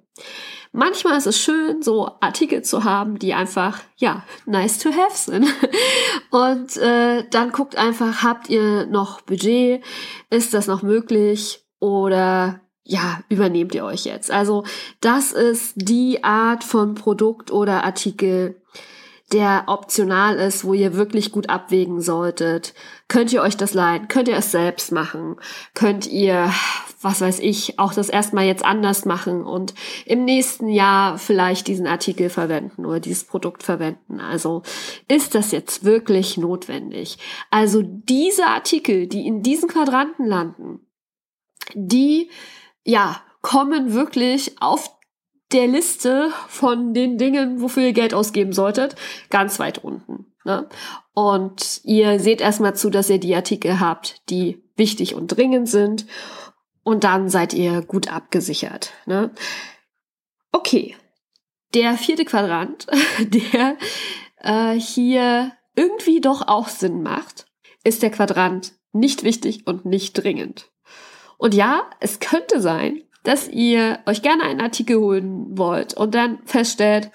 Manchmal 0.77 1.17
ist 1.17 1.25
es 1.25 1.39
schön, 1.39 1.81
so 1.81 2.12
Artikel 2.19 2.62
zu 2.62 2.84
haben, 2.84 3.17
die 3.17 3.34
einfach, 3.34 3.79
ja, 3.96 4.24
nice 4.46 4.77
to 4.77 4.91
have 4.91 5.17
sind. 5.17 5.48
Und 6.29 6.77
äh, 6.77 7.24
dann 7.31 7.51
guckt 7.51 7.75
einfach, 7.75 8.22
habt 8.22 8.48
ihr 8.48 8.86
noch 8.86 9.22
Budget? 9.22 9.84
Ist 10.29 10.53
das 10.53 10.67
noch 10.67 10.84
möglich? 10.84 11.65
Oder 11.79 12.62
ja, 12.84 13.22
übernehmt 13.27 13.74
ihr 13.74 13.86
euch 13.86 14.05
jetzt? 14.05 14.29
Also 14.29 14.65
das 15.01 15.31
ist 15.31 15.74
die 15.77 16.24
Art 16.24 16.63
von 16.63 16.93
Produkt 16.93 17.50
oder 17.51 17.84
Artikel, 17.84 18.62
der 19.34 19.63
optional 19.65 20.36
ist, 20.36 20.63
wo 20.63 20.75
ihr 20.75 20.93
wirklich 20.93 21.31
gut 21.31 21.50
abwägen 21.50 22.01
solltet. 22.01 22.75
Könnt 23.09 23.31
ihr 23.31 23.41
euch 23.41 23.55
das 23.55 23.73
leihen? 23.73 24.09
Könnt 24.09 24.27
ihr 24.27 24.35
es 24.35 24.51
selbst 24.51 24.91
machen? 24.91 25.37
Könnt 25.73 26.07
ihr, 26.07 26.51
was 27.01 27.21
weiß 27.21 27.39
ich, 27.39 27.79
auch 27.79 27.93
das 27.93 28.09
erstmal 28.09 28.45
jetzt 28.45 28.65
anders 28.65 29.05
machen 29.05 29.45
und 29.45 29.73
im 30.05 30.25
nächsten 30.25 30.67
Jahr 30.67 31.17
vielleicht 31.17 31.67
diesen 31.67 31.87
Artikel 31.87 32.29
verwenden 32.29 32.85
oder 32.85 32.99
dieses 32.99 33.23
Produkt 33.23 33.63
verwenden? 33.63 34.19
Also 34.19 34.63
ist 35.07 35.35
das 35.35 35.51
jetzt 35.51 35.85
wirklich 35.85 36.37
notwendig? 36.37 37.17
Also 37.49 37.81
diese 37.81 38.47
Artikel, 38.47 39.07
die 39.07 39.25
in 39.25 39.41
diesen 39.41 39.69
Quadranten 39.69 40.25
landen, 40.25 40.81
die, 41.75 42.29
ja, 42.83 43.21
kommen 43.41 43.93
wirklich 43.93 44.61
auf 44.61 44.97
der 45.53 45.67
Liste 45.67 46.29
von 46.49 46.93
den 46.93 47.17
Dingen, 47.17 47.61
wofür 47.61 47.83
ihr 47.83 47.93
Geld 47.93 48.13
ausgeben 48.13 48.51
solltet, 48.51 48.95
ganz 49.29 49.59
weit 49.59 49.81
unten. 49.81 50.25
Ne? 50.43 50.67
Und 51.17 51.81
ihr 51.83 52.19
seht 52.19 52.41
erstmal 52.41 52.75
zu, 52.75 52.91
dass 52.91 53.09
ihr 53.09 53.19
die 53.19 53.33
Artikel 53.33 53.79
habt, 53.79 54.21
die 54.29 54.62
wichtig 54.75 55.15
und 55.15 55.29
dringend 55.29 55.67
sind. 55.67 56.05
Und 56.83 57.05
dann 57.05 57.27
seid 57.27 57.55
ihr 57.55 57.81
gut 57.81 58.13
abgesichert. 58.13 58.91
Ne? 59.07 59.31
Okay, 60.51 60.95
der 61.74 61.95
vierte 61.95 62.24
Quadrant, 62.24 62.86
der 63.19 63.77
äh, 64.41 64.79
hier 64.79 65.53
irgendwie 65.75 66.21
doch 66.21 66.47
auch 66.47 66.67
Sinn 66.67 67.01
macht, 67.01 67.47
ist 67.83 68.03
der 68.03 68.12
Quadrant 68.12 68.74
nicht 68.91 69.23
wichtig 69.23 69.65
und 69.65 69.86
nicht 69.86 70.13
dringend. 70.13 70.69
Und 71.39 71.56
ja, 71.56 71.89
es 71.99 72.19
könnte 72.19 72.62
sein, 72.62 73.01
dass 73.23 73.47
ihr 73.47 74.01
euch 74.06 74.21
gerne 74.21 74.43
einen 74.43 74.62
Artikel 74.62 74.99
holen 74.99 75.58
wollt 75.58 75.95
und 75.95 76.13
dann 76.13 76.45
feststellt, 76.45 77.10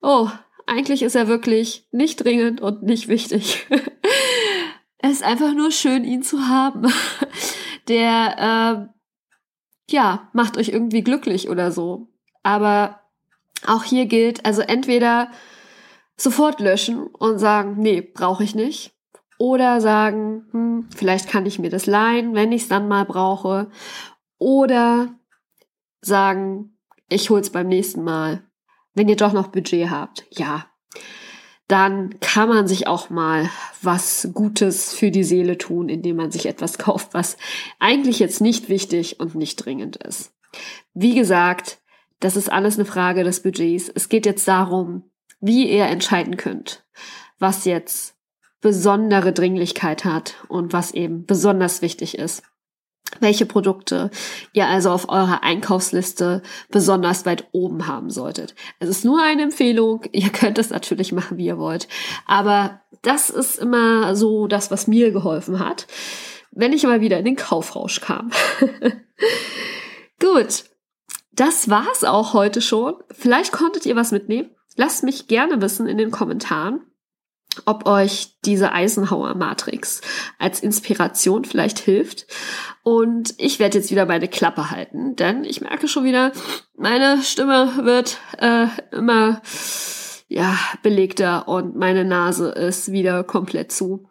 oh, 0.00 0.30
eigentlich 0.66 1.02
ist 1.02 1.14
er 1.14 1.28
wirklich 1.28 1.86
nicht 1.92 2.22
dringend 2.24 2.60
und 2.60 2.82
nicht 2.82 3.08
wichtig. 3.08 3.66
es 4.98 5.12
ist 5.12 5.24
einfach 5.24 5.54
nur 5.54 5.70
schön, 5.70 6.04
ihn 6.04 6.22
zu 6.22 6.48
haben. 6.48 6.92
Der, 7.88 8.90
äh, 8.90 9.92
ja, 9.92 10.28
macht 10.32 10.56
euch 10.56 10.70
irgendwie 10.70 11.02
glücklich 11.02 11.48
oder 11.48 11.70
so. 11.70 12.08
Aber 12.42 13.00
auch 13.66 13.84
hier 13.84 14.06
gilt, 14.06 14.44
also 14.44 14.62
entweder 14.62 15.30
sofort 16.16 16.60
löschen 16.60 17.06
und 17.06 17.38
sagen, 17.38 17.76
nee, 17.78 18.00
brauche 18.00 18.42
ich 18.42 18.54
nicht. 18.54 18.92
Oder 19.38 19.80
sagen, 19.80 20.46
hm, 20.50 20.88
vielleicht 20.96 21.28
kann 21.28 21.46
ich 21.46 21.58
mir 21.58 21.70
das 21.70 21.86
leihen, 21.86 22.34
wenn 22.34 22.52
ich 22.52 22.62
es 22.62 22.68
dann 22.68 22.88
mal 22.88 23.04
brauche. 23.04 23.70
Oder 24.38 25.14
sagen, 26.00 26.78
ich 27.08 27.30
hol's 27.30 27.50
beim 27.50 27.68
nächsten 27.68 28.02
Mal. 28.02 28.42
Wenn 28.96 29.08
ihr 29.08 29.16
doch 29.16 29.34
noch 29.34 29.48
Budget 29.48 29.90
habt, 29.90 30.24
ja. 30.30 30.66
Dann 31.68 32.18
kann 32.20 32.48
man 32.48 32.66
sich 32.66 32.86
auch 32.86 33.10
mal 33.10 33.50
was 33.82 34.30
Gutes 34.32 34.94
für 34.94 35.10
die 35.10 35.24
Seele 35.24 35.58
tun, 35.58 35.88
indem 35.88 36.16
man 36.16 36.30
sich 36.30 36.46
etwas 36.46 36.78
kauft, 36.78 37.12
was 37.12 37.36
eigentlich 37.78 38.18
jetzt 38.18 38.40
nicht 38.40 38.68
wichtig 38.68 39.20
und 39.20 39.34
nicht 39.34 39.56
dringend 39.56 39.96
ist. 39.96 40.32
Wie 40.94 41.14
gesagt, 41.14 41.78
das 42.20 42.36
ist 42.36 42.50
alles 42.50 42.76
eine 42.76 42.86
Frage 42.86 43.22
des 43.22 43.42
Budgets. 43.42 43.92
Es 43.94 44.08
geht 44.08 44.24
jetzt 44.24 44.48
darum, 44.48 45.10
wie 45.40 45.70
ihr 45.70 45.84
entscheiden 45.84 46.38
könnt, 46.38 46.86
was 47.38 47.66
jetzt 47.66 48.16
besondere 48.62 49.34
Dringlichkeit 49.34 50.06
hat 50.06 50.36
und 50.48 50.72
was 50.72 50.92
eben 50.92 51.26
besonders 51.26 51.82
wichtig 51.82 52.16
ist 52.16 52.42
welche 53.20 53.46
Produkte 53.46 54.10
ihr 54.52 54.66
also 54.66 54.90
auf 54.90 55.08
eurer 55.08 55.42
Einkaufsliste 55.42 56.42
besonders 56.70 57.26
weit 57.26 57.48
oben 57.52 57.86
haben 57.86 58.10
solltet. 58.10 58.54
Es 58.78 58.88
ist 58.88 59.04
nur 59.04 59.22
eine 59.22 59.42
Empfehlung, 59.42 60.04
ihr 60.12 60.30
könnt 60.30 60.58
es 60.58 60.70
natürlich 60.70 61.12
machen, 61.12 61.38
wie 61.38 61.46
ihr 61.46 61.58
wollt, 61.58 61.88
aber 62.26 62.80
das 63.02 63.30
ist 63.30 63.58
immer 63.58 64.16
so 64.16 64.46
das, 64.46 64.70
was 64.70 64.86
mir 64.86 65.12
geholfen 65.12 65.58
hat, 65.58 65.86
wenn 66.50 66.72
ich 66.72 66.84
mal 66.84 67.00
wieder 67.00 67.18
in 67.18 67.24
den 67.24 67.36
Kaufrausch 67.36 68.00
kam. 68.00 68.30
Gut, 70.20 70.64
das 71.32 71.68
war's 71.68 72.02
auch 72.02 72.32
heute 72.32 72.62
schon. 72.62 72.94
Vielleicht 73.10 73.52
konntet 73.52 73.84
ihr 73.84 73.94
was 73.94 74.10
mitnehmen. 74.10 74.50
Lasst 74.74 75.04
mich 75.04 75.28
gerne 75.28 75.60
wissen 75.60 75.86
in 75.86 75.98
den 75.98 76.10
Kommentaren 76.10 76.80
ob 77.64 77.86
euch 77.86 78.36
diese 78.44 78.72
Eisenhower 78.72 79.34
Matrix 79.34 80.00
als 80.38 80.60
Inspiration 80.60 81.44
vielleicht 81.44 81.78
hilft. 81.78 82.26
Und 82.82 83.34
ich 83.38 83.58
werde 83.58 83.78
jetzt 83.78 83.90
wieder 83.90 84.06
meine 84.06 84.28
Klappe 84.28 84.70
halten, 84.70 85.16
denn 85.16 85.44
ich 85.44 85.60
merke 85.60 85.88
schon 85.88 86.04
wieder, 86.04 86.32
meine 86.76 87.22
Stimme 87.22 87.72
wird 87.84 88.18
äh, 88.38 88.66
immer 88.92 89.40
ja 90.28 90.56
belegter 90.82 91.48
und 91.48 91.76
meine 91.76 92.04
Nase 92.04 92.50
ist 92.50 92.92
wieder 92.92 93.24
komplett 93.24 93.72
zu. 93.72 94.08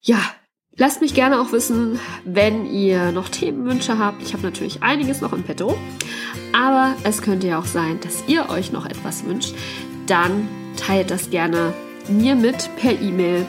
Ja, 0.00 0.20
lasst 0.76 1.00
mich 1.00 1.14
gerne 1.14 1.40
auch 1.40 1.52
wissen, 1.52 1.98
wenn 2.24 2.66
ihr 2.66 3.12
noch 3.12 3.28
Themenwünsche 3.28 3.98
habt. 3.98 4.22
Ich 4.22 4.32
habe 4.32 4.42
natürlich 4.42 4.82
einiges 4.82 5.20
noch 5.20 5.32
im 5.32 5.42
Petto, 5.42 5.76
aber 6.52 6.94
es 7.04 7.22
könnte 7.22 7.48
ja 7.48 7.58
auch 7.58 7.66
sein, 7.66 8.00
dass 8.00 8.24
ihr 8.28 8.48
euch 8.50 8.72
noch 8.72 8.86
etwas 8.86 9.24
wünscht. 9.24 9.54
Dann 10.06 10.48
teilt 10.76 11.10
das 11.10 11.30
gerne 11.30 11.74
mir 12.08 12.34
mit 12.34 12.68
per 12.76 13.00
E-Mail 13.00 13.46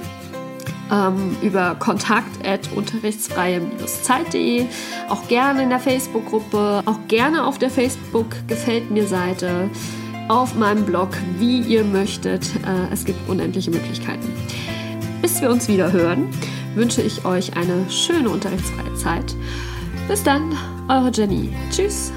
ähm, 0.91 1.35
über 1.41 1.75
kontakt.unterrichtsfreie-zeit.de, 1.75 4.65
auch 5.09 5.27
gerne 5.27 5.63
in 5.63 5.69
der 5.69 5.79
Facebook-Gruppe, 5.79 6.83
auch 6.85 6.99
gerne 7.07 7.45
auf 7.45 7.57
der 7.57 7.69
Facebook-Gefällt 7.69 8.91
mir 8.91 9.07
Seite, 9.07 9.69
auf 10.27 10.55
meinem 10.55 10.83
Blog, 10.85 11.09
wie 11.37 11.61
ihr 11.61 11.83
möchtet. 11.83 12.47
Äh, 12.65 12.91
es 12.91 13.05
gibt 13.05 13.29
unendliche 13.29 13.71
Möglichkeiten. 13.71 14.27
Bis 15.21 15.41
wir 15.41 15.49
uns 15.49 15.67
wieder 15.67 15.91
hören, 15.91 16.29
wünsche 16.75 17.01
ich 17.01 17.25
euch 17.25 17.57
eine 17.57 17.89
schöne 17.89 18.29
unterrichtsfreie 18.29 18.93
Zeit. 18.95 19.35
Bis 20.07 20.23
dann, 20.23 20.55
eure 20.87 21.11
Jenny. 21.11 21.49
Tschüss. 21.71 22.13